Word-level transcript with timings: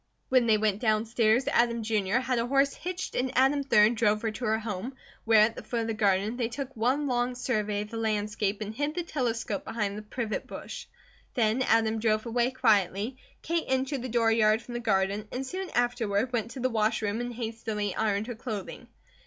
When 0.29 0.47
they 0.47 0.57
went 0.57 0.79
downstairs 0.81 1.47
Adam, 1.47 1.83
Jr., 1.83 2.15
had 2.17 2.39
a 2.39 2.47
horse 2.47 2.73
hitched 2.73 3.13
and 3.13 3.31
Adam, 3.37 3.63
3d, 3.63 3.93
drove 3.93 4.23
her 4.23 4.31
to 4.31 4.45
her 4.45 4.57
home, 4.57 4.95
where, 5.25 5.41
at 5.41 5.55
the 5.55 5.61
foot 5.63 5.81
of 5.81 5.85
the 5.85 5.93
garden, 5.93 6.37
they 6.37 6.47
took 6.47 6.75
one 6.75 7.05
long 7.05 7.35
survey 7.35 7.81
of 7.83 7.91
the 7.91 7.97
landscape 7.97 8.61
and 8.61 8.73
hid 8.73 8.95
the 8.95 9.03
telescope 9.03 9.63
behind 9.63 9.95
the 9.95 10.01
privet 10.01 10.47
bush. 10.47 10.87
Then 11.35 11.61
Adam 11.61 11.99
drove 11.99 12.25
away 12.25 12.49
quietly, 12.49 13.17
Kate 13.43 13.65
entered 13.67 14.01
the 14.01 14.09
dooryard 14.09 14.63
from 14.63 14.73
the 14.73 14.79
garden, 14.79 15.27
and 15.31 15.45
soon 15.45 15.69
afterward 15.75 16.33
went 16.33 16.49
to 16.49 16.59
the 16.59 16.69
wash 16.71 17.03
room 17.03 17.21
and 17.21 17.31
hastily 17.35 17.93
ironed 17.93 18.25
her 18.25 18.33
clothing. 18.33 18.87